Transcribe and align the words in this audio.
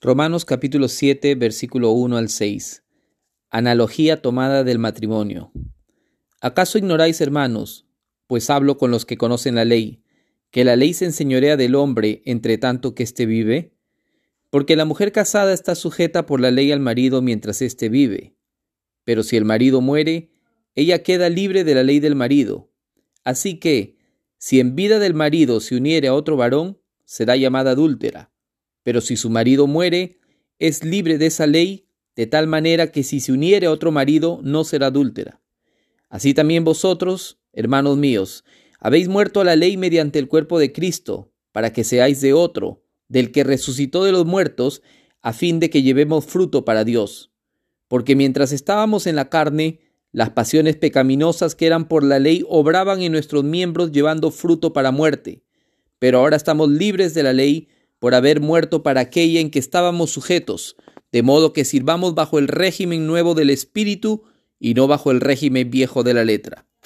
Romanos 0.00 0.44
capítulo 0.44 0.86
7, 0.86 1.34
versículo 1.34 1.90
1 1.90 2.18
al 2.18 2.28
6. 2.28 2.84
Analogía 3.50 4.22
tomada 4.22 4.62
del 4.62 4.78
matrimonio. 4.78 5.50
¿Acaso 6.40 6.78
ignoráis, 6.78 7.20
hermanos, 7.20 7.88
pues 8.28 8.48
hablo 8.48 8.78
con 8.78 8.92
los 8.92 9.04
que 9.04 9.16
conocen 9.16 9.56
la 9.56 9.64
ley, 9.64 10.04
que 10.52 10.62
la 10.62 10.76
ley 10.76 10.94
se 10.94 11.06
enseñorea 11.06 11.56
del 11.56 11.74
hombre 11.74 12.22
entre 12.26 12.58
tanto 12.58 12.94
que 12.94 13.02
éste 13.02 13.26
vive? 13.26 13.74
Porque 14.50 14.76
la 14.76 14.84
mujer 14.84 15.10
casada 15.10 15.52
está 15.52 15.74
sujeta 15.74 16.26
por 16.26 16.40
la 16.40 16.52
ley 16.52 16.70
al 16.70 16.78
marido 16.78 17.20
mientras 17.20 17.60
éste 17.60 17.88
vive. 17.88 18.36
Pero 19.02 19.24
si 19.24 19.36
el 19.36 19.44
marido 19.44 19.80
muere, 19.80 20.30
ella 20.76 21.02
queda 21.02 21.28
libre 21.28 21.64
de 21.64 21.74
la 21.74 21.82
ley 21.82 21.98
del 21.98 22.14
marido. 22.14 22.70
Así 23.24 23.58
que, 23.58 23.98
si 24.36 24.60
en 24.60 24.76
vida 24.76 25.00
del 25.00 25.14
marido 25.14 25.58
se 25.58 25.74
uniere 25.74 26.06
a 26.06 26.14
otro 26.14 26.36
varón, 26.36 26.80
será 27.04 27.34
llamada 27.34 27.72
adúltera 27.72 28.30
pero 28.82 29.00
si 29.00 29.16
su 29.16 29.30
marido 29.30 29.66
muere, 29.66 30.18
es 30.58 30.84
libre 30.84 31.18
de 31.18 31.26
esa 31.26 31.46
ley, 31.46 31.88
de 32.16 32.26
tal 32.26 32.46
manera 32.46 32.90
que 32.90 33.02
si 33.02 33.20
se 33.20 33.32
uniere 33.32 33.66
a 33.66 33.70
otro 33.70 33.92
marido, 33.92 34.40
no 34.42 34.64
será 34.64 34.86
adúltera. 34.86 35.40
Así 36.08 36.34
también 36.34 36.64
vosotros, 36.64 37.38
hermanos 37.52 37.96
míos, 37.96 38.44
habéis 38.80 39.08
muerto 39.08 39.40
a 39.40 39.44
la 39.44 39.56
ley 39.56 39.76
mediante 39.76 40.18
el 40.18 40.28
cuerpo 40.28 40.58
de 40.58 40.72
Cristo, 40.72 41.32
para 41.52 41.72
que 41.72 41.84
seáis 41.84 42.20
de 42.20 42.32
otro, 42.32 42.82
del 43.08 43.32
que 43.32 43.44
resucitó 43.44 44.04
de 44.04 44.12
los 44.12 44.26
muertos, 44.26 44.82
a 45.20 45.32
fin 45.32 45.60
de 45.60 45.70
que 45.70 45.82
llevemos 45.82 46.26
fruto 46.26 46.64
para 46.64 46.84
Dios. 46.84 47.32
Porque 47.88 48.14
mientras 48.14 48.52
estábamos 48.52 49.06
en 49.06 49.16
la 49.16 49.28
carne, 49.28 49.80
las 50.12 50.30
pasiones 50.30 50.76
pecaminosas 50.76 51.54
que 51.54 51.66
eran 51.66 51.88
por 51.88 52.02
la 52.04 52.18
ley 52.18 52.44
obraban 52.48 53.02
en 53.02 53.12
nuestros 53.12 53.44
miembros 53.44 53.92
llevando 53.92 54.30
fruto 54.30 54.72
para 54.72 54.90
muerte. 54.90 55.42
Pero 55.98 56.18
ahora 56.18 56.36
estamos 56.36 56.70
libres 56.70 57.14
de 57.14 57.22
la 57.22 57.32
ley, 57.32 57.68
por 57.98 58.14
haber 58.14 58.40
muerto 58.40 58.82
para 58.82 59.00
aquella 59.00 59.40
en 59.40 59.50
que 59.50 59.58
estábamos 59.58 60.10
sujetos, 60.10 60.76
de 61.10 61.22
modo 61.22 61.52
que 61.52 61.64
sirvamos 61.64 62.14
bajo 62.14 62.38
el 62.38 62.48
régimen 62.48 63.06
nuevo 63.06 63.34
del 63.34 63.50
Espíritu 63.50 64.22
y 64.60 64.74
no 64.74 64.86
bajo 64.86 65.10
el 65.10 65.20
régimen 65.20 65.70
viejo 65.70 66.02
de 66.02 66.14
la 66.14 66.24
letra. 66.24 66.68